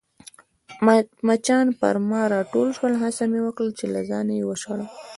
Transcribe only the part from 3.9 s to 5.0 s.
له ځانه يې وشړم.